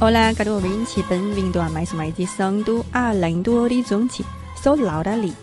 Olá, 0.00 0.34
caro 0.34 0.54
ouvinte, 0.54 1.00
bem-vindo 1.08 1.60
a 1.60 1.68
mais 1.68 1.92
uma 1.92 2.08
edição 2.08 2.60
do 2.60 2.84
Além 2.92 3.40
do 3.40 3.54
Horizonte. 3.54 4.24
Sou 4.60 4.74
Laura 4.74 5.14
Lee. 5.14 5.36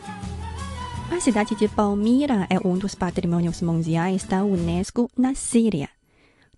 A 1.09 1.21
cidade 1.21 1.55
de 1.55 1.69
Palmira 1.69 2.45
é 2.49 2.59
um 2.67 2.77
dos 2.77 2.93
patrimônios 2.93 3.61
mundiais 3.61 4.25
da 4.25 4.43
Unesco 4.43 5.09
na 5.17 5.33
Síria. 5.33 5.87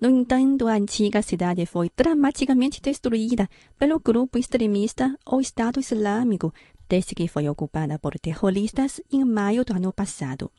No 0.04 0.10
entanto, 0.10 0.68
a 0.68 0.74
antiga 0.74 1.22
cidade 1.22 1.66
foi 1.66 1.90
dramaticamente 1.96 2.82
destruída 2.82 3.50
pelo 3.80 4.02
grupo 4.02 4.38
extremista 4.38 5.18
o 5.26 5.40
Estado 5.40 5.80
Islâmico 5.80 6.54
desde 6.90 7.16
que 7.16 7.26
foi 7.30 7.48
ocupada 7.48 7.98
por 7.98 8.20
terroristas 8.20 9.00
em 9.10 9.24
maio 9.24 9.64
do 9.64 9.72
ano 9.74 9.94
passado. 9.94 10.52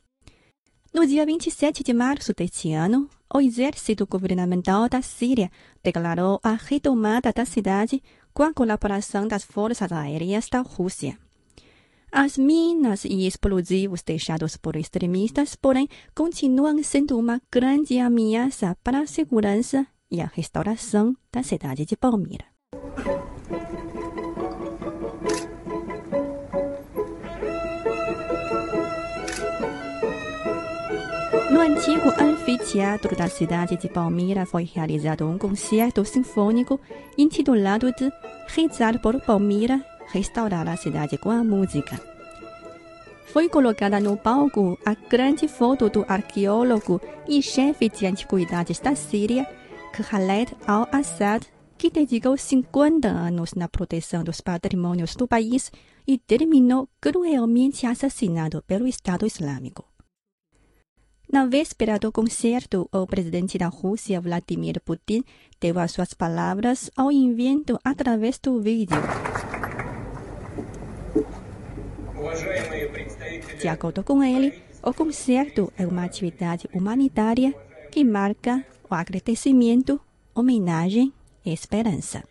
No 0.94 1.06
dia 1.06 1.26
27 1.26 1.84
de 1.84 1.92
março 1.92 2.32
deste 2.32 2.72
ano, 2.72 3.06
o 3.34 3.38
exército 3.38 4.06
governamental 4.06 4.88
da 4.88 5.02
Síria 5.02 5.50
declarou 5.82 6.40
a 6.42 6.54
retomada 6.54 7.30
da 7.30 7.44
cidade 7.44 8.02
com 8.32 8.44
a 8.44 8.54
colaboração 8.54 9.28
das 9.28 9.44
forças 9.44 9.92
aéreas 9.92 10.48
da 10.48 10.62
Rússia. 10.62 11.18
As 12.16 12.38
minas 12.38 13.04
e 13.04 13.26
explosivos 13.26 14.04
deixados 14.04 14.56
por 14.56 14.76
extremistas, 14.76 15.56
porém, 15.56 15.88
continuam 16.14 16.80
sendo 16.80 17.18
uma 17.18 17.42
grande 17.50 17.98
ameaça 17.98 18.76
para 18.84 19.00
a 19.00 19.06
segurança 19.06 19.84
e 20.08 20.20
a 20.20 20.30
restauração 20.32 21.16
da 21.32 21.42
cidade 21.42 21.84
de 21.84 21.96
Palmira. 21.96 22.44
No 31.50 31.60
antigo 31.60 32.10
anfiteatro 32.16 33.16
da 33.16 33.28
cidade 33.28 33.76
de 33.76 33.88
Palmira 33.88 34.46
foi 34.46 34.62
realizado 34.62 35.26
um 35.26 35.36
concerto 35.36 36.04
sinfônico 36.04 36.80
intitulado 37.18 37.92
de 37.92 38.08
Rezar 38.46 39.00
por 39.00 39.20
Palmira, 39.20 39.84
restaurar 40.08 40.68
a 40.68 40.76
cidade 40.76 41.18
com 41.18 41.30
a 41.30 41.42
música. 41.44 42.00
Foi 43.26 43.48
colocada 43.48 43.98
no 43.98 44.16
palco 44.16 44.78
a 44.84 44.94
grande 44.94 45.48
foto 45.48 45.90
do 45.90 46.04
arqueólogo 46.08 47.00
e 47.28 47.42
chefe 47.42 47.88
de 47.88 48.06
antiguidades 48.06 48.78
da 48.78 48.94
Síria, 48.94 49.44
Khaled 49.92 50.54
al-Assad, 50.66 51.46
que 51.76 51.90
dedicou 51.90 52.36
50 52.36 53.08
anos 53.08 53.54
na 53.54 53.68
proteção 53.68 54.22
dos 54.22 54.40
patrimônios 54.40 55.16
do 55.16 55.26
país 55.26 55.72
e 56.06 56.16
terminou 56.16 56.88
cruelmente 57.00 57.86
assassinado 57.86 58.62
pelo 58.66 58.86
Estado 58.86 59.26
Islâmico. 59.26 59.84
Na 61.32 61.46
véspera 61.46 61.98
do 61.98 62.12
concerto, 62.12 62.88
o 62.92 63.06
presidente 63.06 63.58
da 63.58 63.66
Rússia, 63.66 64.20
Vladimir 64.20 64.80
Putin, 64.80 65.24
deu 65.60 65.78
as 65.80 65.90
suas 65.90 66.14
palavras 66.14 66.90
ao 66.96 67.10
evento 67.10 67.78
através 67.82 68.38
do 68.38 68.60
vídeo. 68.60 69.02
De 73.58 73.68
acordo 73.68 74.02
com 74.02 74.22
ele, 74.22 74.62
o 74.82 74.92
concerto 74.92 75.72
é 75.76 75.86
uma 75.86 76.04
atividade 76.04 76.68
humanitária 76.72 77.54
que 77.90 78.04
marca 78.04 78.64
o 78.90 78.94
agradecimento, 78.94 80.00
homenagem 80.34 81.12
e 81.44 81.52
esperança. 81.52 82.24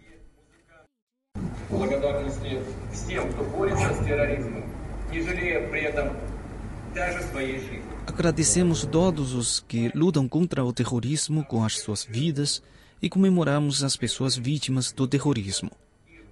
Agradecemos 8.06 8.86
todos 8.86 9.34
os 9.34 9.60
que 9.62 9.90
lutam 9.96 10.28
contra 10.28 10.64
o 10.64 10.74
terrorismo 10.74 11.44
com 11.46 11.64
as 11.64 11.80
suas 11.80 12.04
vidas 12.04 12.62
e 13.02 13.10
comemoramos 13.10 13.84
as 13.84 13.96
pessoas 13.96 14.36
vítimas 14.36 14.92
do 14.92 15.08
terrorismo. 15.08 15.72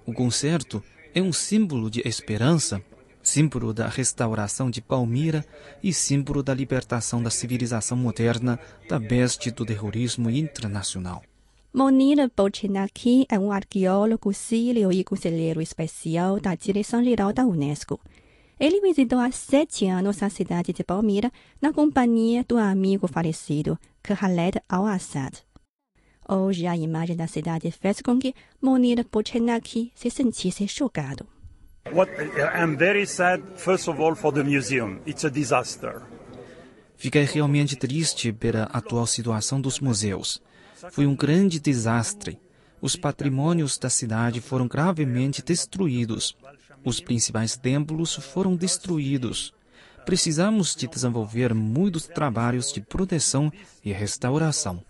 O 0.06 0.14
concerto 0.14 0.84
é 1.14 1.22
um 1.22 1.34
símbolo 1.34 1.90
de 1.90 2.02
esperança 2.08 2.82
símbolo 3.24 3.74
da 3.74 3.88
restauração 3.88 4.70
de 4.70 4.82
Palmira 4.82 5.46
e 5.82 5.94
símbolo 5.94 6.42
da 6.42 6.54
libertação 6.54 7.22
da 7.22 7.30
civilização 7.30 7.98
moderna 7.98 8.60
da 8.90 9.00
peste 9.00 9.52
do 9.52 9.66
terrorismo 9.66 10.30
internacional. 10.30 11.24
Monir 11.74 12.30
Bochenaki 12.36 13.26
é 13.30 13.40
um 13.40 13.52
arqueólogo 13.52 14.34
sírio 14.34 14.92
e 14.92 15.04
conselheiro 15.04 15.62
especial 15.62 16.40
da 16.40 16.54
Direção-Geral 16.54 17.32
da 17.32 17.46
Unesco. 17.46 18.00
Ele 18.60 18.82
visitou 18.82 19.20
há 19.20 19.32
sete 19.32 19.88
anos 19.88 20.22
a 20.22 20.30
cidade 20.30 20.74
de 20.74 20.84
Palmira 20.84 21.32
na 21.62 21.72
companhia 21.72 22.44
do 22.48 22.58
amigo 22.58 23.08
falecido, 23.08 23.80
Khaled 24.04 24.62
al-Assad. 24.68 25.38
Hoje, 26.28 26.68
a 26.68 26.76
imagem 26.76 27.16
da 27.16 27.26
cidade 27.26 27.72
fez 27.72 28.02
com 28.02 28.20
que 28.20 28.36
Monir 28.62 29.06
Bochenaki 29.12 29.92
se 29.96 30.10
sentisse 30.10 30.68
chocado. 30.68 31.26
What 31.90 32.12
I'm 32.56 32.78
very 32.78 33.06
sad, 33.06 33.42
first 33.58 33.90
of 33.90 34.00
all, 34.00 34.16
for 34.16 34.32
the 34.32 34.44
museum. 34.44 35.00
It's 35.06 35.26
a 35.26 35.30
disaster. 35.30 36.04
Fiquei 36.96 37.26
realmente 37.26 37.76
triste 37.76 38.32
pela 38.32 38.64
atual 38.66 39.08
situação 39.08 39.60
dos 39.60 39.80
museus. 39.80 40.42
Foi 40.92 41.08
um 41.08 41.16
grande 41.16 41.60
desastre. 41.60 42.40
Os 42.80 42.96
patrimônios 42.96 43.78
da 43.78 43.90
cidade 43.90 44.40
foram 44.40 44.68
gravemente 44.68 45.42
destruídos. 45.42 46.38
Os 46.86 47.00
principais 47.00 47.58
templos 47.58 48.16
foram 48.16 48.56
destruídos. 48.56 49.54
Precisamos 50.06 50.76
de 50.76 50.88
desenvolver 50.88 51.54
muitos 51.54 52.08
trabalhos 52.08 52.72
de 52.72 52.82
proteção 52.82 53.52
e 53.84 53.92
restauração. 53.92 54.84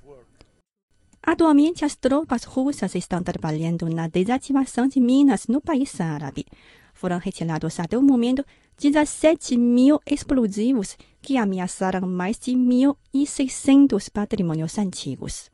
Atualmente, 1.23 1.85
as 1.85 1.96
tropas 1.96 2.44
russas 2.44 2.96
estão 2.96 3.22
trabalhando 3.22 3.88
na 3.90 4.08
desativação 4.08 4.88
de 4.88 5.00
minas 5.00 5.47
no 5.47 5.62
país 5.62 6.00
árabe. 6.02 6.46
Foram 7.01 7.17
retirados 7.17 7.79
até 7.79 7.97
o 7.97 8.03
momento 8.03 8.45
17 8.78 9.57
mil 9.57 10.00
explosivos 10.06 10.95
que 11.19 11.35
ameaçaram 11.35 12.07
mais 12.07 12.38
de 12.38 12.51
1.600 12.51 14.07
patrimônios 14.12 14.78
antigos. 14.78 15.50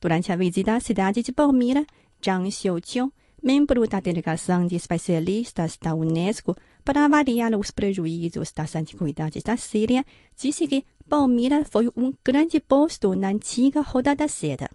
Durante 0.00 0.30
a 0.30 0.36
visita 0.36 0.76
à 0.76 0.78
cidade 0.78 1.20
de 1.20 1.32
Palmira, 1.32 1.84
Zhang 2.24 2.48
Xiuqiu, 2.48 3.12
membro 3.42 3.88
da 3.88 3.98
delegação 3.98 4.68
de 4.68 4.76
especialistas 4.76 5.76
da 5.82 5.96
Unesco 5.96 6.54
para 6.84 7.04
avaliar 7.04 7.52
os 7.56 7.72
prejuízos 7.72 8.52
das 8.52 8.76
antiguidades 8.76 9.42
da 9.42 9.56
Síria, 9.56 10.04
disse 10.40 10.68
que 10.68 10.84
Palmira 11.08 11.64
foi 11.64 11.88
um 11.96 12.12
grande 12.24 12.60
posto 12.60 13.16
na 13.16 13.30
antiga 13.30 13.80
Roda 13.80 14.14
da 14.14 14.28
Seda. 14.28 14.70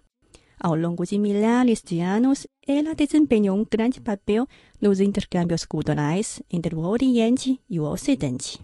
Ao 0.64 0.76
longo 0.76 1.04
de 1.04 1.18
milhares 1.18 1.82
de 1.82 1.98
anos, 1.98 2.46
ela 2.64 2.94
desempenhou 2.94 3.58
um 3.58 3.66
grande 3.68 4.00
papel 4.00 4.46
nos 4.80 5.00
intercâmbios 5.00 5.64
culturais 5.64 6.40
entre 6.48 6.76
o 6.76 6.86
Oriente 6.86 7.60
e 7.68 7.80
o 7.80 7.82
Ocidente. 7.82 8.60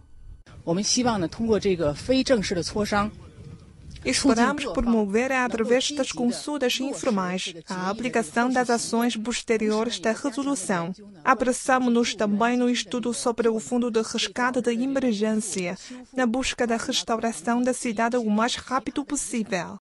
Esperamos 4.05 4.65
promover, 4.67 5.33
através 5.33 5.91
das 5.91 6.13
consultas 6.13 6.79
informais, 6.79 7.53
a 7.69 7.91
aplicação 7.91 8.49
das 8.49 8.71
ações 8.71 9.17
posteriores 9.17 9.99
da 9.99 10.13
resolução. 10.13 10.93
Abraçamos-nos 11.25 12.15
também 12.15 12.57
no 12.57 12.71
estudo 12.71 13.13
sobre 13.13 13.49
o 13.49 13.59
fundo 13.59 13.91
de 13.91 14.03
Rescate 14.03 14.63
de 14.63 14.71
emergência, 14.71 15.77
na 16.15 16.27
busca 16.27 16.65
da 16.65 16.77
restauração 16.77 17.61
da 17.61 17.75
cidade 17.75 18.17
o 18.17 18.31
mais 18.31 18.55
rápido 18.55 19.05
possível. 19.05 19.79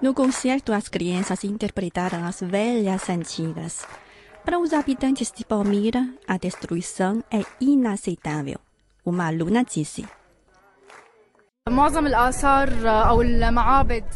No 0.00 0.14
concerto, 0.14 0.72
as 0.72 0.88
crianças 0.88 1.42
interpretaram 1.42 2.24
as 2.24 2.40
velhas 2.40 3.10
antigas. 3.10 3.84
Para 4.44 4.58
os 4.58 4.72
habitantes 4.72 5.32
de 5.32 5.44
Palmira, 5.44 6.08
a 6.26 6.38
destruição 6.38 7.22
é 7.30 7.42
inaceitável. 7.60 8.60
Uma 9.04 9.26
aluna 9.26 9.64
disse. 9.64 10.06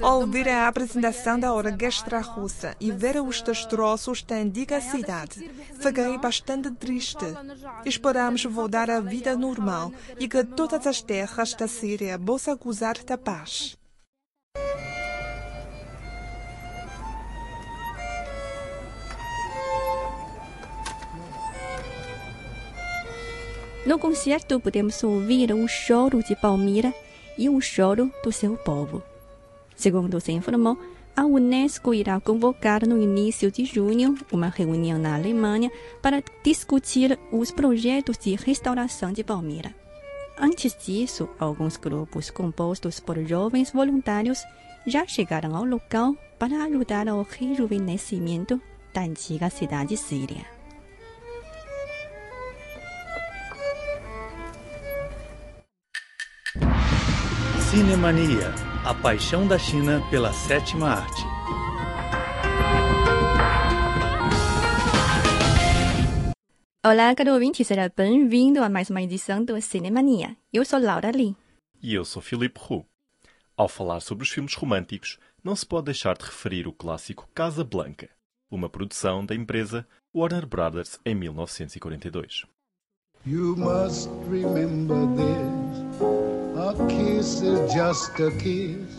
Ouvir 0.00 0.49
a 0.49 0.69
apresentação 0.69 1.38
da 1.38 1.52
orquestra 1.52 2.20
russa 2.20 2.76
e 2.81 2.90
ver 2.93 3.20
os 3.20 3.43
destroços 3.43 4.23
da 4.23 4.37
antiga 4.37 4.81
cidade, 4.81 5.50
fiquei 5.81 6.17
bastante 6.17 6.70
triste. 6.70 7.26
Esperamos 7.84 8.44
voltar 8.44 8.88
à 8.88 9.00
vida 9.00 9.37
normal 9.37 9.93
e 10.19 10.29
que 10.29 10.44
todas 10.44 10.87
as 10.87 11.02
terras 11.02 11.52
da 11.55 11.67
Síria 11.67 12.19
possam 12.19 12.56
gozar 12.56 12.96
da 13.05 13.19
paz. 13.19 13.76
No 23.84 23.99
concerto 23.99 24.61
podemos 24.61 25.02
ouvir 25.02 25.52
o 25.52 25.67
choro 25.67 26.23
de 26.23 26.37
Palmira 26.37 26.94
e 27.37 27.49
o 27.49 27.61
choro 27.61 28.12
do 28.23 28.31
seu 28.31 28.56
povo. 28.56 29.02
Segundo 29.75 30.20
se 30.20 30.31
informou, 30.31 30.79
a 31.17 31.25
Unesco 31.25 31.93
irá 31.93 32.20
convocar 32.20 32.87
no 32.87 32.96
início 33.02 33.50
de 33.50 33.64
junho 33.64 34.17
uma 34.31 34.49
reunião 34.49 34.99
na 34.99 35.17
Alemanha 35.17 35.69
para 36.00 36.23
discutir 36.44 37.19
os 37.32 37.50
projetos 37.50 38.17
de 38.19 38.37
restauração 38.37 39.12
de 39.12 39.25
Palmira. 39.25 39.75
Antes 40.38 40.76
disso, 40.76 41.29
alguns 41.38 41.76
grupos 41.76 42.31
compostos 42.31 43.00
por 43.00 43.19
jovens 43.26 43.73
voluntários 43.73 44.43
já 44.87 45.06
chegaram 45.06 45.56
ao 45.56 45.64
local 45.64 46.17
para 46.38 46.64
ajudar 46.64 47.08
ao 47.08 47.26
rejuvenescimento 47.29 48.62
da 48.94 49.02
antiga 49.02 49.50
cidade 49.50 49.96
síria. 49.96 50.62
Cinemania, 57.72 58.54
a 58.84 58.92
paixão 58.92 59.48
da 59.48 59.58
China 59.58 60.06
pela 60.10 60.30
sétima 60.30 60.90
arte. 60.90 61.22
Olá, 66.84 67.14
caro 67.14 67.32
ouvinte, 67.32 67.64
seja 67.64 67.90
bem-vindo 67.96 68.62
a 68.62 68.69
mais 68.69 68.90
uma 68.90 69.00
edição 69.00 69.42
do 69.42 69.58
Cinemania. 69.62 70.36
Eu 70.52 70.66
sou 70.66 70.78
Laura 70.78 71.10
Lee. 71.10 71.34
E 71.82 71.94
eu 71.94 72.04
sou 72.04 72.20
Filipe 72.20 72.60
Hu. 72.60 72.84
Ao 73.56 73.70
falar 73.70 74.00
sobre 74.00 74.24
os 74.24 74.30
filmes 74.30 74.52
românticos, 74.52 75.19
não 75.42 75.56
se 75.56 75.64
pode 75.64 75.86
deixar 75.86 76.14
de 76.19 76.26
referir 76.26 76.69
o 76.69 76.74
clássico 76.74 77.26
Casa 77.34 77.64
Blanca, 77.64 78.10
uma 78.50 78.69
produção 78.69 79.24
da 79.24 79.34
empresa 79.34 79.88
Warner 80.14 80.44
Brothers 80.46 81.00
em 81.06 81.14
1942. 81.14 82.44
You 83.24 83.56
must 83.56 84.10
remember 84.28 85.06
this. 85.16 85.62
A 86.62 86.75
kiss 86.87 87.43
is 87.43 87.59
just 87.75 88.20
a 88.20 88.31
kiss, 88.38 88.94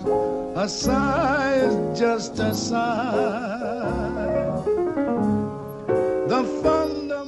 a 0.53 0.67
sigh 0.67 1.63
is 1.63 1.97
just 1.97 2.37
a 2.39 2.53
sigh. 2.53 3.93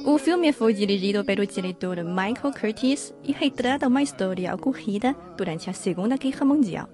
O 0.04 0.18
filme 0.18 0.52
foi 0.52 0.74
dirigido 0.74 1.24
pelo 1.24 1.46
diretor 1.46 2.04
Michael 2.04 2.52
Curtis 2.52 3.14
e 3.24 3.32
retrata 3.32 3.88
uma 3.88 4.02
história 4.02 4.54
ocorrida 4.54 5.16
durante 5.38 5.70
a 5.70 5.72
Segunda 5.72 6.18
Guerra 6.18 6.44
Mundial. 6.44 6.88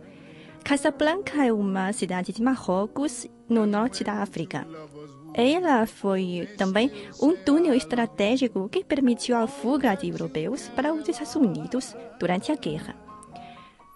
Casablanca 0.62 1.44
é 1.44 1.52
uma 1.52 1.92
cidade 1.92 2.32
de 2.32 2.40
Marrocos, 2.40 3.26
no 3.48 3.66
norte 3.66 4.04
da 4.04 4.22
África. 4.22 4.64
Ela 5.34 5.84
foi 5.84 6.48
também 6.56 6.92
um 7.20 7.34
túnel 7.34 7.74
estratégico 7.74 8.68
que 8.68 8.84
permitiu 8.84 9.36
a 9.36 9.48
fuga 9.48 9.96
de 9.96 10.08
europeus 10.08 10.68
para 10.68 10.94
os 10.94 11.08
Estados 11.08 11.34
Unidos 11.34 11.96
durante 12.20 12.52
a 12.52 12.54
guerra. 12.54 13.01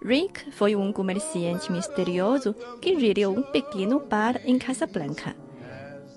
Rick 0.02 0.52
foi 0.52 0.76
um 0.76 0.92
comerciante 0.92 1.72
misterioso 1.72 2.54
que 2.80 2.98
geriu 2.98 3.30
um 3.30 3.42
pequeno 3.42 4.00
bar 4.00 4.40
em 4.44 4.58
Casablanca. 4.58 5.34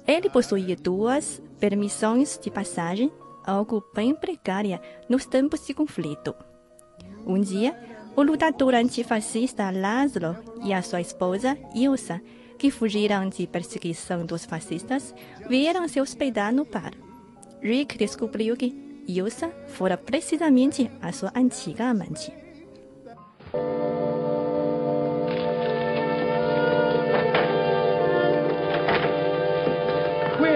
Ele 0.06 0.30
possuía 0.30 0.76
duas 0.76 1.42
permissões 1.60 2.38
de 2.42 2.52
passagem, 2.52 3.12
algo 3.46 3.84
bem 3.94 4.14
precária 4.14 4.82
nos 5.08 5.26
tempos 5.26 5.66
de 5.66 5.74
conflito. 5.74 6.36
Um 7.26 7.40
dia, 7.40 7.78
o 8.16 8.22
lutador 8.22 8.74
antifascista 8.74 9.72
Laszlo 9.72 10.36
e 10.64 10.74
a 10.74 10.82
sua 10.82 11.02
esposa 11.02 11.58
Ilsa, 11.74 12.22
que 12.58 12.70
fugiram 12.70 13.30
de 13.30 13.48
perseguição 13.48 14.26
dos 14.26 14.46
fascistas, 14.46 15.16
vieram 15.48 15.88
se 15.88 16.02
hospedar 16.02 16.54
no 16.54 16.66
bar. 16.66 16.94
Rick 17.62 17.98
descobriu 17.98 18.58
que 18.58 19.04
Ilsa 19.08 19.50
fora 19.68 19.98
precisamente 19.98 20.92
a 21.02 21.12
sua 21.12 21.32
antiga 21.36 21.86
amante. 21.86 22.32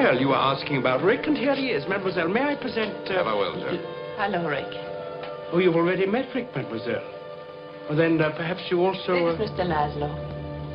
Well, 0.03 0.19
you 0.19 0.27
were 0.27 0.35
asking 0.35 0.75
about 0.75 1.01
Rick, 1.01 1.27
and 1.27 1.37
here 1.37 1.55
he 1.55 1.67
is. 1.69 1.87
Mademoiselle, 1.87 2.27
may 2.27 2.43
I 2.43 2.55
present... 2.59 2.91
Uh, 3.07 3.23
Hello, 3.23 3.55
sir. 3.55 3.79
Hello, 4.19 4.49
Rick. 4.49 4.67
Oh, 5.53 5.59
you've 5.59 5.77
already 5.77 6.05
met 6.05 6.27
Rick, 6.35 6.53
Mademoiselle. 6.53 7.07
Well, 7.87 7.97
then 7.97 8.19
uh, 8.19 8.35
perhaps 8.35 8.67
you 8.69 8.81
also... 8.83 9.37
This 9.37 9.49
is 9.49 9.55
Mr. 9.55 9.63
Laszlo. 9.63 10.11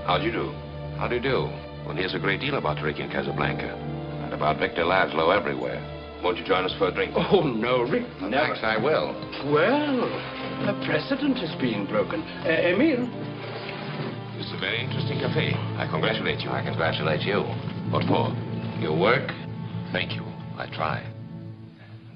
How 0.06 0.16
do 0.16 0.24
you 0.24 0.32
do? 0.32 0.50
How 0.96 1.08
do 1.08 1.16
you 1.16 1.20
do? 1.20 1.44
One 1.84 1.98
hears 1.98 2.14
a 2.14 2.18
great 2.18 2.40
deal 2.40 2.56
about 2.56 2.80
Rick 2.82 3.00
in 3.00 3.10
Casablanca. 3.10 3.68
And 4.24 4.32
about 4.32 4.58
Victor 4.58 4.84
Laszlo 4.84 5.28
everywhere. 5.36 5.76
Won't 6.24 6.38
you 6.38 6.46
join 6.46 6.64
us 6.64 6.72
for 6.78 6.88
a 6.88 6.94
drink? 6.94 7.12
Oh, 7.14 7.42
no, 7.42 7.82
Rick, 7.82 8.08
well, 8.22 8.30
never. 8.30 8.56
Thanks, 8.56 8.60
I 8.64 8.78
will. 8.78 9.12
Well, 9.52 10.08
a 10.72 10.74
precedent 10.88 11.36
has 11.36 11.54
been 11.60 11.84
broken. 11.84 12.22
Uh, 12.48 12.72
Emile? 12.72 13.04
This 14.40 14.46
is 14.46 14.54
a 14.56 14.58
very 14.58 14.80
interesting 14.80 15.20
cafe. 15.20 15.52
I 15.76 15.86
congratulate 15.90 16.40
you. 16.40 16.48
I 16.48 16.64
congratulate 16.64 17.20
you. 17.28 17.44
What 17.92 18.08
for? 18.08 18.32
Your 18.80 18.96
work? 18.98 19.30
Thank 19.92 20.14
you. 20.14 20.24
I 20.56 20.66
try. 20.72 21.04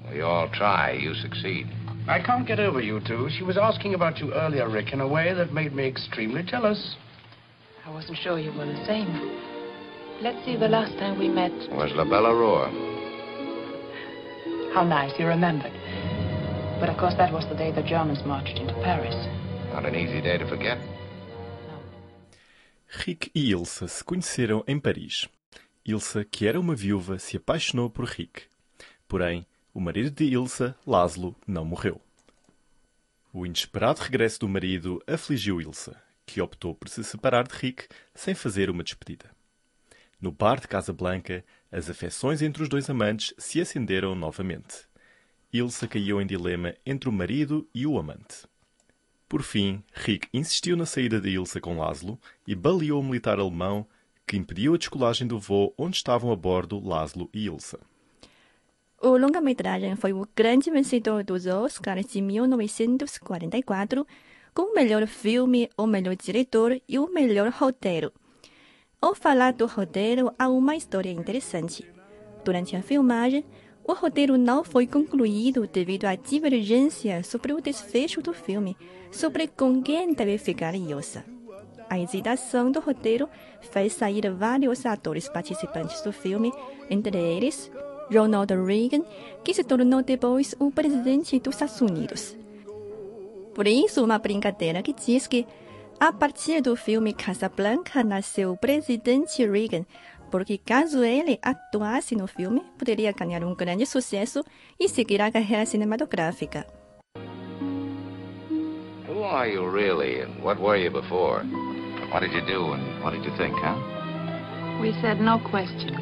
We 0.09 0.21
all 0.21 0.49
try. 0.49 0.91
You 0.91 1.13
succeed. 1.15 1.67
I 2.07 2.21
can't 2.21 2.47
get 2.47 2.59
over 2.59 2.81
you 2.81 2.99
two. 3.07 3.29
She 3.37 3.43
was 3.43 3.57
asking 3.57 3.93
about 3.93 4.19
you 4.19 4.33
earlier, 4.33 4.69
Rick, 4.69 4.93
in 4.93 5.01
a 5.01 5.07
way 5.07 5.33
that 5.33 5.53
made 5.53 5.73
me 5.73 5.87
extremely 5.87 6.43
jealous. 6.43 6.95
I 7.85 7.89
wasn't 7.91 8.17
sure 8.17 8.39
you 8.39 8.51
were 8.53 8.65
the 8.65 8.85
same. 8.85 9.07
Let's 10.21 10.45
see, 10.45 10.55
the 10.55 10.67
last 10.67 10.97
time 10.99 11.19
we 11.19 11.27
met... 11.27 11.51
Was 11.71 11.91
La 11.95 12.05
Belle 12.05 12.27
Aurore. 12.27 12.69
How 14.73 14.83
nice, 14.83 15.11
you 15.19 15.27
remembered. 15.27 15.73
But 16.79 16.89
of 16.89 16.97
course 16.97 17.13
that 17.17 17.31
was 17.31 17.45
the 17.49 17.55
day 17.55 17.71
the 17.71 17.83
Germans 17.83 18.23
marched 18.25 18.57
into 18.57 18.73
Paris. 18.83 19.15
Not 19.73 19.85
an 19.85 19.95
easy 19.95 20.21
day 20.21 20.37
to 20.37 20.47
forget. 20.47 20.77
Rick 23.05 23.31
e 23.33 23.51
Ilsa 23.51 23.87
se 23.87 24.03
conheceram 24.03 24.63
em 24.67 24.79
Paris. 24.79 25.27
Ilsa, 25.85 26.23
que 26.23 26.47
era 26.47 26.57
uma 26.57 26.73
viúva, 26.73 27.19
se 27.19 27.35
apaixonou 27.35 27.89
por 27.89 28.05
Rick. 28.05 28.43
Porém, 29.05 29.45
o 29.73 29.81
marido 29.81 30.11
de 30.11 30.23
Ilsa, 30.23 30.77
Laszlo, 30.87 31.35
não 31.45 31.65
morreu. 31.65 31.99
O 33.33 33.45
inesperado 33.45 33.99
regresso 33.99 34.39
do 34.39 34.47
marido 34.47 35.03
afligiu 35.05 35.59
Ilsa, 35.59 36.01
que 36.25 36.39
optou 36.39 36.73
por 36.73 36.87
se 36.87 37.03
separar 37.03 37.45
de 37.45 37.53
Rick 37.55 37.87
sem 38.15 38.33
fazer 38.33 38.69
uma 38.69 38.83
despedida. 38.83 39.29
No 40.21 40.31
bar 40.31 40.61
de 40.61 40.69
Casa 40.69 40.93
Blanca, 40.93 41.43
as 41.69 41.89
afeições 41.89 42.41
entre 42.41 42.63
os 42.63 42.69
dois 42.69 42.89
amantes 42.89 43.33
se 43.37 43.59
acenderam 43.59 44.15
novamente. 44.15 44.85
Ilsa 45.51 45.85
caiu 45.85 46.21
em 46.21 46.25
dilema 46.25 46.73
entre 46.85 47.09
o 47.09 47.11
marido 47.11 47.67
e 47.75 47.85
o 47.85 47.99
amante. 47.99 48.47
Por 49.27 49.43
fim, 49.43 49.83
Rick 49.93 50.29
insistiu 50.33 50.77
na 50.77 50.85
saída 50.85 51.19
de 51.19 51.31
Ilsa 51.31 51.59
com 51.59 51.77
Laszlo 51.77 52.17
e 52.47 52.55
baleou 52.55 53.01
o 53.01 53.03
militar 53.03 53.37
alemão 53.37 53.85
que 54.27 54.37
impediu 54.37 54.73
a 54.73 54.77
descolagem 54.77 55.27
do 55.27 55.39
voo 55.39 55.73
onde 55.77 55.97
estavam 55.97 56.31
a 56.31 56.35
bordo 56.35 56.79
Laszlo 56.79 57.29
e 57.33 57.45
Ilsa. 57.45 57.79
O 59.01 59.17
longa-metragem 59.17 59.95
foi 59.97 60.13
o 60.13 60.25
grande 60.33 60.71
vencedor 60.71 61.23
dos 61.23 61.45
Oscars 61.45 62.05
de 62.05 62.21
1944, 62.21 64.07
com 64.53 64.71
o 64.71 64.73
melhor 64.73 65.05
filme, 65.07 65.69
o 65.77 65.85
melhor 65.85 66.15
diretor 66.15 66.81
e 66.87 66.97
o 66.97 67.11
melhor 67.11 67.49
roteiro. 67.49 68.13
Ao 69.01 69.13
falar 69.13 69.51
do 69.51 69.65
roteiro, 69.65 70.33
há 70.39 70.47
uma 70.47 70.77
história 70.77 71.11
interessante. 71.11 71.85
Durante 72.45 72.77
a 72.77 72.81
filmagem, 72.81 73.43
o 73.85 73.91
roteiro 73.91 74.37
não 74.37 74.63
foi 74.63 74.87
concluído 74.87 75.67
devido 75.67 76.05
à 76.05 76.15
divergência 76.15 77.21
sobre 77.23 77.51
o 77.51 77.59
desfecho 77.59 78.21
do 78.21 78.33
filme, 78.33 78.77
sobre 79.11 79.47
com 79.47 79.83
quem 79.83 80.13
deve 80.13 80.37
ficar 80.37 80.73
Ilsa. 80.73 81.25
A 81.89 81.99
hesitação 81.99 82.71
do 82.71 82.79
roteiro 82.79 83.29
fez 83.61 83.93
sair 83.93 84.29
vários 84.31 84.85
atores 84.85 85.29
participantes 85.29 86.01
do 86.01 86.11
filme, 86.11 86.51
entre 86.89 87.17
eles 87.17 87.71
Ronald 88.11 88.51
Reagan, 88.53 89.03
que 89.43 89.53
se 89.53 89.63
tornou 89.63 90.01
depois 90.01 90.55
o 90.59 90.71
presidente 90.71 91.39
dos 91.39 91.55
Estados 91.55 91.81
Unidos. 91.81 92.35
Por 93.53 93.67
isso, 93.67 94.03
uma 94.03 94.17
brincadeira 94.17 94.81
que 94.81 94.93
diz 94.93 95.27
que 95.27 95.45
a 95.99 96.11
partir 96.11 96.61
do 96.61 96.75
filme 96.75 97.13
Casablanca 97.13 98.03
nasceu 98.03 98.51
o 98.51 98.57
presidente 98.57 99.45
Reagan, 99.45 99.85
porque 100.31 100.57
caso 100.57 101.03
ele 101.03 101.39
atuasse 101.41 102.15
no 102.15 102.27
filme, 102.27 102.63
poderia 102.77 103.11
ganhar 103.11 103.43
um 103.43 103.53
grande 103.53 103.85
sucesso 103.85 104.43
e 104.79 104.89
seguir 104.89 105.21
a 105.21 105.31
carreira 105.31 105.65
cinematográfica. 105.65 106.65
Who 109.07 109.23
are 109.23 109.47
you 109.47 109.69
really, 109.69 110.21
and 110.21 110.43
what 110.43 110.59
were 110.59 110.75
you 110.75 110.89
before? 110.89 111.45
What 112.13 112.21
did 112.21 112.33
you 112.35 112.45
do, 112.45 112.73
and 112.73 113.03
what 113.03 113.13
did 113.13 113.25
you 113.25 113.35
think, 113.37 113.55
huh? 113.57 113.75
We 114.79 114.93
said 115.01 115.19
no 115.19 115.39
questions. 115.49 115.97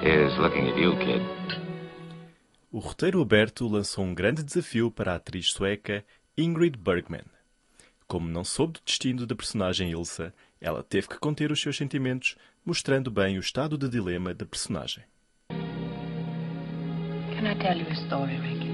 Here's 0.00 0.38
looking 0.38 0.68
at 0.68 0.78
you, 0.78 0.96
kid. 1.00 1.20
O 2.70 2.78
roteiro 2.78 3.20
aberto 3.20 3.66
lançou 3.66 4.04
um 4.04 4.14
grande 4.14 4.44
desafio 4.44 4.88
para 4.88 5.14
a 5.14 5.16
atriz 5.16 5.50
sueca 5.50 6.04
Ingrid 6.36 6.78
Bergman. 6.78 7.24
Como 8.06 8.28
não 8.28 8.44
soube 8.44 8.74
do 8.74 8.80
destino 8.86 9.26
da 9.26 9.34
personagem 9.34 9.90
Ilsa, 9.90 10.32
ela 10.60 10.84
teve 10.84 11.08
que 11.08 11.18
conter 11.18 11.50
os 11.50 11.60
seus 11.60 11.76
sentimentos, 11.76 12.36
mostrando 12.64 13.10
bem 13.10 13.36
o 13.36 13.40
estado 13.40 13.76
de 13.76 13.88
dilema 13.88 14.32
da 14.32 14.46
personagem. 14.46 15.02
Can 15.48 15.56
I 17.50 17.56
tell 17.58 17.76
you 17.76 17.88
a 17.88 17.94
story, 18.06 18.38
Rick? 18.38 18.64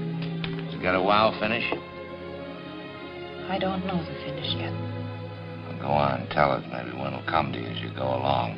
Has 0.67 0.75
it 0.75 0.83
got 0.83 0.93
a 0.93 1.01
wow 1.01 1.31
finish? 1.39 1.65
I 3.47 3.59
don't 3.59 3.85
know 3.85 3.97
the 3.97 4.13
finish 4.25 4.55
yet. 4.57 4.73
Well, 4.73 5.79
go 5.79 5.87
on, 5.87 6.27
tell 6.31 6.51
us. 6.51 6.63
Maybe 6.71 6.97
one 6.97 7.13
will 7.13 7.25
come 7.27 7.53
to 7.53 7.59
you 7.59 7.67
as 7.67 7.79
you 7.79 7.89
go 7.95 8.03
along. 8.03 8.57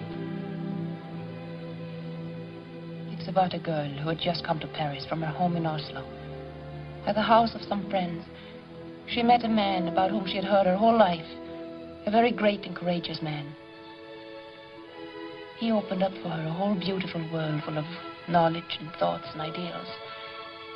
It's 3.11 3.27
about 3.27 3.53
a 3.53 3.59
girl 3.59 3.89
who 3.89 4.09
had 4.09 4.19
just 4.19 4.45
come 4.45 4.59
to 4.59 4.67
Paris 4.67 5.05
from 5.05 5.21
her 5.21 5.27
home 5.27 5.57
in 5.57 5.65
Oslo. 5.65 6.07
At 7.05 7.15
the 7.15 7.21
house 7.21 7.53
of 7.53 7.61
some 7.63 7.89
friends, 7.89 8.23
she 9.07 9.23
met 9.23 9.43
a 9.43 9.49
man 9.49 9.87
about 9.87 10.11
whom 10.11 10.25
she 10.25 10.35
had 10.35 10.45
heard 10.45 10.65
her 10.65 10.77
whole 10.77 10.97
life. 10.97 11.25
A 12.05 12.11
very 12.11 12.31
great 12.31 12.65
and 12.65 12.75
courageous 12.75 13.21
man. 13.21 13.53
He 15.57 15.71
opened 15.71 16.03
up 16.03 16.13
for 16.23 16.29
her 16.29 16.47
a 16.47 16.53
whole 16.53 16.75
beautiful 16.75 17.21
world 17.33 17.61
full 17.65 17.77
of 17.77 17.85
knowledge 18.29 18.77
and 18.79 18.91
thoughts 18.99 19.27
and 19.33 19.41
ideals. 19.41 19.87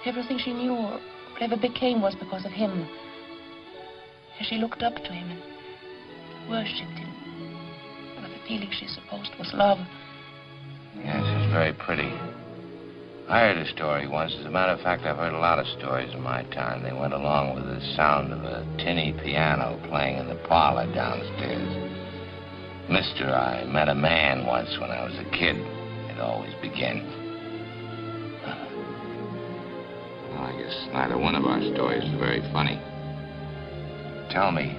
Everything 0.06 0.38
she 0.38 0.54
knew 0.54 0.74
or 0.74 1.00
ever 1.40 1.56
became 1.56 2.02
was 2.02 2.16
because 2.16 2.46
of 2.46 2.52
him. 2.52 2.88
As 4.42 4.48
she 4.48 4.58
looked 4.58 4.82
up 4.82 4.96
to 4.96 5.14
him 5.14 5.30
and 5.30 6.50
worshipped 6.50 6.98
him 6.98 7.14
with 8.16 8.32
the 8.32 8.40
feeling 8.48 8.72
she 8.72 8.88
supposed 8.88 9.30
was 9.38 9.54
love. 9.54 9.78
Yes, 10.96 11.22
it's 11.22 11.54
very 11.54 11.74
pretty. 11.74 12.12
I 13.30 13.42
heard 13.42 13.58
a 13.58 13.68
story 13.68 14.08
once. 14.08 14.36
As 14.40 14.48
a 14.48 14.50
matter 14.50 14.72
of 14.72 14.82
fact, 14.82 15.04
I've 15.06 15.18
heard 15.18 15.34
a 15.34 15.38
lot 15.38 15.60
of 15.60 15.68
stories 15.78 16.12
in 16.16 16.24
my 16.24 16.42
time. 16.46 16.82
They 16.82 16.92
went 16.92 17.14
along 17.14 17.54
with 17.54 17.66
the 17.66 17.82
sound 17.96 18.34
of 18.34 18.44
a 18.44 18.66
tinny 18.80 19.14
piano 19.14 19.80
playing 19.88 20.18
in 20.18 20.28
the 20.28 20.42
parlor 20.48 20.92
downstairs. 20.92 21.92
Mister, 22.90 23.30
I 23.30 23.64
met 23.66 23.90
a 23.90 23.96
man 23.96 24.48
once 24.48 24.76
when 24.82 24.90
I 24.90 25.04
was 25.04 25.14
a 25.20 25.30
kid. 25.38 25.58
It 26.10 26.20
always 26.20 26.56
begins. 26.64 27.06
Well, 30.34 30.46
I 30.46 30.52
guess 30.58 30.88
neither 30.94 31.20
one 31.20 31.36
of 31.36 31.46
our 31.46 31.62
stories 31.76 32.06
is 32.06 32.20
very 32.20 32.42
funny. 32.52 32.82
Tell 34.32 34.50
me, 34.50 34.78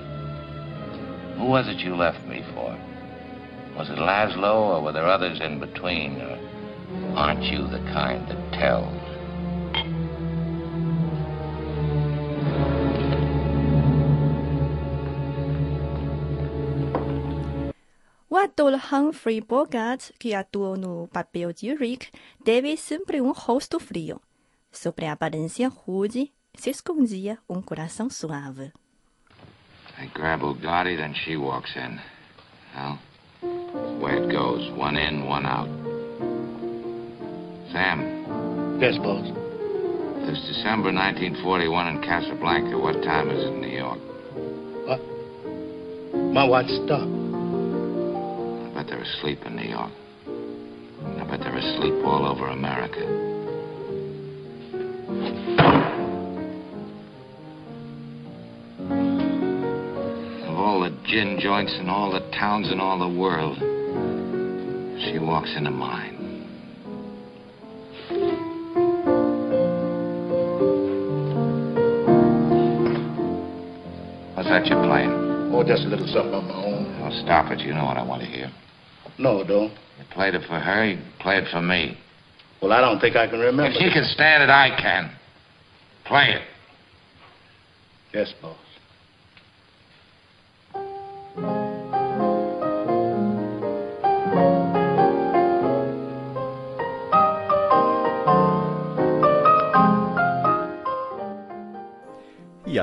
who 1.36 1.44
was 1.44 1.68
it 1.68 1.76
you 1.80 1.94
left 1.94 2.26
me 2.26 2.42
for? 2.54 2.74
Was 3.76 3.90
it 3.90 3.98
Laszlo, 3.98 4.54
or 4.54 4.82
were 4.82 4.92
there 4.92 5.06
others 5.06 5.40
in 5.40 5.60
between? 5.60 6.22
Or 6.22 6.38
aren't 7.14 7.44
you 7.44 7.66
the 7.68 7.80
kind 7.92 8.26
that 8.28 8.52
tells? 8.54 8.96
O 18.30 18.36
ator 18.38 18.78
Humphrey 18.90 19.42
Bogart, 19.42 20.12
que 20.18 20.32
atuou 20.32 20.78
no 20.78 21.08
papel 21.12 21.52
de 21.52 21.74
Rick, 21.74 22.10
teve 22.42 22.74
sempre 22.78 23.20
um 23.20 23.32
rosto 23.32 23.78
frio. 23.78 24.18
Sobre 24.70 25.04
a 25.04 25.12
aparência 25.12 25.68
rude, 25.68 26.32
se 26.54 26.70
escondia 26.70 27.38
um 27.46 27.60
coração 27.60 28.08
suave. 28.08 28.72
I 30.02 30.10
grab 30.14 30.40
Ugatti, 30.40 30.96
then 30.96 31.14
she 31.24 31.36
walks 31.36 31.70
in. 31.76 32.00
Well, 32.74 32.98
way 34.00 34.14
it 34.14 34.32
goes. 34.32 34.76
One 34.76 34.96
in, 34.96 35.26
one 35.26 35.46
out. 35.46 35.68
Sam. 37.70 38.80
Yes, 38.80 38.98
boss. 38.98 39.24
It's 40.26 40.40
December 40.48 40.92
1941 40.92 41.86
in 41.86 42.02
Casablanca. 42.02 42.78
What 42.78 43.00
time 43.04 43.30
is 43.30 43.44
it 43.44 43.54
in 43.54 43.60
New 43.60 43.68
York? 43.68 44.00
What? 44.88 45.00
My 46.34 46.44
watch 46.46 46.66
stopped. 46.66 47.06
I 47.06 48.74
bet 48.74 48.88
they're 48.88 49.02
asleep 49.02 49.38
in 49.46 49.54
New 49.54 49.70
York. 49.70 49.92
I 50.26 51.24
bet 51.30 51.38
they're 51.38 51.56
asleep 51.56 52.04
all 52.04 52.26
over 52.26 52.48
America. 52.48 53.31
Gin 61.06 61.38
joints 61.40 61.76
in 61.78 61.88
all 61.88 62.12
the 62.12 62.20
towns 62.32 62.70
in 62.70 62.80
all 62.80 62.98
the 62.98 63.18
world, 63.18 63.58
she 65.04 65.18
walks 65.18 65.52
into 65.56 65.70
mine. 65.70 66.18
What's 74.34 74.48
that 74.48 74.66
you're 74.66 74.82
playing? 74.82 75.10
Oh, 75.52 75.62
just 75.66 75.84
a 75.84 75.88
little 75.88 76.06
something 76.06 76.34
on 76.34 76.48
my 76.48 76.54
own. 76.54 77.00
Oh, 77.02 77.22
stop 77.22 77.52
it. 77.52 77.60
You 77.60 77.74
know 77.74 77.84
what 77.84 77.96
I 77.96 78.02
want 78.02 78.22
to 78.22 78.28
hear. 78.28 78.50
No, 79.18 79.44
don't. 79.44 79.70
You 79.70 80.04
played 80.10 80.34
it 80.34 80.42
for 80.48 80.58
her, 80.58 80.84
you 80.86 80.98
played 81.20 81.44
it 81.44 81.50
for 81.50 81.60
me. 81.62 81.98
Well, 82.60 82.72
I 82.72 82.80
don't 82.80 83.00
think 83.00 83.16
I 83.16 83.28
can 83.28 83.40
remember. 83.40 83.70
If 83.70 83.74
she 83.74 83.92
can 83.92 84.04
stand 84.04 84.42
it, 84.42 84.50
I 84.50 84.70
can. 84.80 85.10
Play 86.04 86.30
it. 86.30 86.42
Yes, 88.14 88.32
boss. 88.40 88.56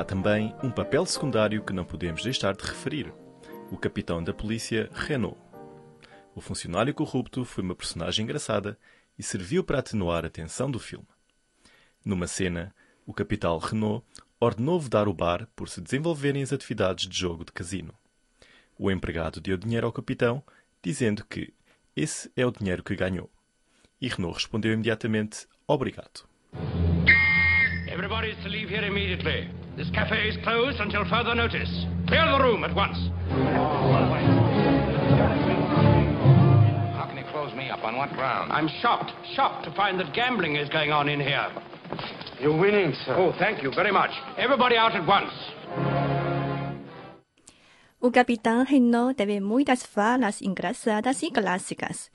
Há 0.00 0.04
também 0.04 0.54
um 0.62 0.70
papel 0.70 1.04
secundário 1.04 1.62
que 1.62 1.74
não 1.74 1.84
podemos 1.84 2.22
deixar 2.22 2.56
de 2.56 2.64
referir: 2.64 3.12
o 3.70 3.76
capitão 3.76 4.24
da 4.24 4.32
polícia 4.32 4.88
Renault. 4.92 5.38
O 6.34 6.40
funcionário 6.40 6.94
corrupto 6.94 7.44
foi 7.44 7.62
uma 7.62 7.74
personagem 7.74 8.24
engraçada 8.24 8.78
e 9.18 9.22
serviu 9.22 9.62
para 9.62 9.78
atenuar 9.78 10.24
a 10.24 10.30
tensão 10.30 10.70
do 10.70 10.78
filme. 10.78 11.06
Numa 12.02 12.26
cena, 12.26 12.74
o 13.04 13.12
capitão 13.12 13.58
Renault 13.58 14.04
ordenou 14.40 14.80
vedar 14.80 15.06
o 15.06 15.12
bar 15.12 15.46
por 15.54 15.68
se 15.68 15.82
desenvolverem 15.82 16.42
as 16.42 16.52
atividades 16.52 17.06
de 17.06 17.18
jogo 17.18 17.44
de 17.44 17.52
casino. 17.52 17.92
O 18.78 18.90
empregado 18.90 19.38
deu 19.38 19.58
dinheiro 19.58 19.86
ao 19.86 19.92
capitão, 19.92 20.42
dizendo 20.82 21.26
que 21.26 21.52
esse 21.94 22.32
é 22.34 22.46
o 22.46 22.50
dinheiro 22.50 22.82
que 22.82 22.96
ganhou. 22.96 23.30
E 24.00 24.08
Renault 24.08 24.38
respondeu 24.38 24.72
imediatamente: 24.72 25.46
Obrigado. 25.66 26.26
Everybody 27.86 28.34
to 28.36 28.48
leave 28.48 28.74
here 28.74 28.86
immediately. 28.86 29.59
This 29.76 29.88
cafe 29.90 30.28
is 30.28 30.36
closed 30.42 30.80
until 30.80 31.04
further 31.04 31.34
notice. 31.34 31.70
Clear 32.06 32.26
the 32.30 32.38
room 32.42 32.64
at 32.64 32.74
once. 32.74 32.98
How 36.96 37.06
can 37.08 37.16
you 37.16 37.24
close 37.30 37.54
me 37.54 37.70
up? 37.70 37.82
On 37.84 37.96
what 37.96 38.10
ground? 38.12 38.52
I'm 38.52 38.68
shocked, 38.82 39.12
shocked 39.34 39.64
to 39.64 39.70
find 39.72 39.98
that 40.00 40.12
gambling 40.12 40.56
is 40.56 40.68
going 40.68 40.92
on 40.92 41.08
in 41.08 41.20
here. 41.20 41.48
You're 42.40 42.58
winning, 42.58 42.92
sir. 43.04 43.14
Oh, 43.16 43.32
thank 43.38 43.62
you 43.62 43.70
very 43.74 43.92
much. 43.92 44.10
Everybody 44.36 44.76
out 44.76 44.94
at 44.94 45.06
once. 45.06 45.32
O 48.02 48.10
capitão 48.10 48.64
Renault 48.64 49.14
teve 49.14 49.40
muitas 49.40 49.84
falas 49.84 50.40
engraçadas 50.42 51.22
e 51.22 51.30
clássicas. 51.30 52.10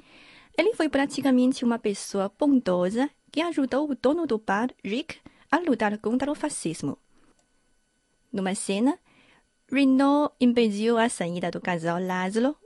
Ele 0.58 0.74
foi 0.74 0.90
praticamente 0.90 1.64
uma 1.64 1.78
pessoa 1.78 2.32
bondosa 2.40 3.10
que 3.32 3.42
ajudou 3.42 3.90
o 3.90 3.96
dono 3.96 4.26
do 4.26 4.38
bar, 4.40 4.70
Rick, 4.84 5.18
a 5.52 5.60
lutar 5.60 5.98
contra 6.00 6.32
o 6.32 6.36
fascismo. 6.36 6.98
Numa 8.36 8.54
cena, 8.54 9.00
Renault 9.72 10.36
impediu 10.42 10.98
a 10.98 11.08
saída 11.08 11.50
do 11.50 11.62
casal 11.62 12.04
Laszlo. 12.04 12.58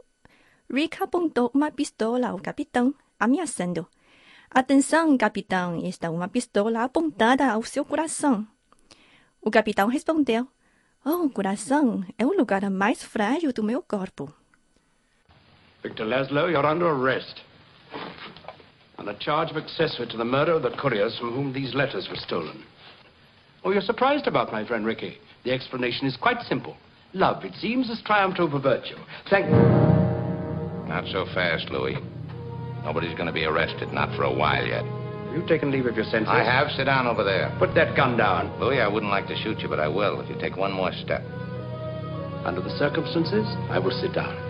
Rick 0.68 0.98
apontou 1.04 1.52
uma 1.54 1.70
pistola 1.70 2.30
ao 2.30 2.40
capitão, 2.40 2.92
ameaçando: 3.20 3.86
Atenção, 4.50 5.16
capitão, 5.16 5.78
está 5.86 6.10
uma 6.10 6.28
pistola 6.28 6.84
apontada 6.84 7.46
ao 7.52 7.62
seu 7.62 7.86
coração. 7.86 8.48
O 9.40 9.52
capitão 9.52 9.88
respondeu: 9.88 10.48
Oh, 11.06 11.30
coração 11.30 12.04
é 12.18 12.26
o 12.26 12.36
lugar 12.36 12.68
mais 12.72 13.04
frágil 13.04 13.54
do 13.54 13.62
meu 13.62 13.84
corpo. 13.84 14.34
Victor 15.84 16.08
Laszlo, 16.08 16.50
you're 16.50 16.68
under 16.68 16.88
arrest. 16.88 17.44
On 18.98 19.08
a 19.08 19.16
charge 19.20 19.52
of 19.52 19.60
accessory 19.60 20.08
to 20.08 20.18
the 20.18 20.26
murder 20.26 20.56
of 20.56 20.64
the 20.64 20.76
couriers 20.76 21.16
from 21.20 21.30
whom 21.30 21.54
these 21.54 21.76
letters 21.76 22.10
were 22.10 22.20
stolen. 22.20 22.66
Oh, 23.64 23.72
you're 23.72 23.86
surprised 23.86 24.26
about 24.26 24.52
my 24.52 24.66
friend 24.66 24.84
Ricky. 24.84 25.20
The 25.44 25.52
explanation 25.52 26.08
is 26.08 26.18
quite 26.18 26.42
simple. 26.48 26.76
Love, 27.14 27.44
it 27.44 27.54
seems, 27.56 27.88
has 27.88 28.02
triumphed 28.06 28.40
over 28.40 28.60
virtue. 28.60 28.98
Thank... 29.30 29.48
You. 29.48 29.52
Not 30.88 31.06
so 31.12 31.26
fast, 31.34 31.70
Louis. 31.70 31.98
Nobody's 32.84 33.14
going 33.14 33.28
to 33.28 33.34
be 33.34 33.46
arrested, 33.46 33.94
not 33.94 34.16
for 34.16 34.24
a 34.24 34.34
while 34.34 34.66
yet. 34.66 34.84
Have 34.84 35.36
you 35.38 35.48
taken 35.48 35.72
leave 35.72 35.86
of 35.86 35.96
your 35.96 36.06
senses? 36.06 36.30
I 36.30 36.44
have. 36.44 36.72
Sit 36.72 36.86
down 36.86 37.06
over 37.06 37.24
there. 37.24 37.56
Put 37.60 37.76
that 37.76 37.96
gun 37.96 38.18
down. 38.18 38.60
Louis, 38.60 38.80
I 38.82 38.88
wouldn't 38.88 39.12
like 39.12 39.28
to 39.28 39.36
shoot 39.44 39.60
you, 39.60 39.70
but 39.70 39.80
I 39.80 39.88
will 39.88 40.22
if 40.22 40.30
you 40.30 40.36
take 40.40 40.58
one 40.58 40.72
more 40.72 40.92
step. 40.92 41.22
Under 42.46 42.62
the 42.62 42.76
circumstances, 42.78 43.46
I 43.70 43.80
will 43.80 43.92
sit 43.92 44.14
down. 44.14 44.49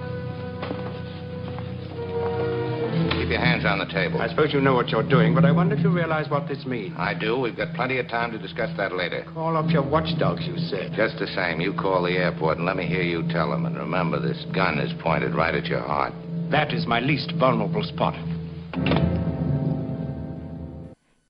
Keep 3.12 3.30
your 3.30 3.40
hands 3.40 3.66
on 3.66 3.80
the 3.80 3.86
table. 3.86 4.22
I 4.22 4.28
suppose 4.28 4.54
you 4.54 4.62
know 4.62 4.74
what 4.74 4.90
you're 4.90 5.08
doing, 5.08 5.34
but 5.34 5.46
I 5.46 5.52
wonder 5.52 5.76
if 5.76 5.82
you 5.82 5.90
realize 5.90 6.30
what 6.30 6.48
this 6.48 6.66
means. 6.66 6.96
I 6.98 7.14
do. 7.14 7.40
We've 7.40 7.56
got 7.56 7.74
plenty 7.74 7.98
of 8.00 8.08
time 8.08 8.32
to 8.32 8.38
discuss 8.38 8.76
that 8.78 8.94
later. 8.96 9.26
Call 9.34 9.56
up 9.58 9.70
your 9.70 9.84
watchdogs, 9.88 10.46
you 10.46 10.58
said. 10.58 10.94
Just 10.96 11.20
the 11.20 11.28
same, 11.28 11.62
you 11.62 11.74
call 11.74 12.04
the 12.04 12.18
airport 12.18 12.58
and 12.58 12.66
let 12.66 12.78
me 12.78 12.86
hear 12.86 13.04
you 13.04 13.28
tell 13.30 13.52
them. 13.52 13.66
And 13.66 13.78
remember, 13.78 14.20
this 14.20 14.46
gun 14.54 14.80
is 14.80 14.92
pointed 15.02 15.36
right 15.36 15.56
at 15.56 15.66
your 15.66 15.82
heart. 15.82 16.14
That 16.52 16.74
is 16.74 16.86
my 16.88 17.00
least 17.00 17.34
vulnerable 17.38 17.84
spot. 17.84 18.16